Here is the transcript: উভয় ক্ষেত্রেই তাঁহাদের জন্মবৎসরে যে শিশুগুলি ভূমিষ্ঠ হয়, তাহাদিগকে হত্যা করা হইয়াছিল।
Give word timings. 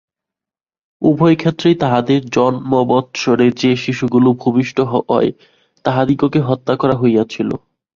উভয় 1.01 1.35
ক্ষেত্রেই 1.35 1.75
তাঁহাদের 1.75 2.21
জন্মবৎসরে 2.29 3.47
যে 3.61 3.71
শিশুগুলি 3.75 4.29
ভূমিষ্ঠ 4.41 4.77
হয়, 4.91 5.29
তাহাদিগকে 5.85 6.39
হত্যা 6.47 6.73
করা 6.75 6.95
হইয়াছিল। 6.97 7.49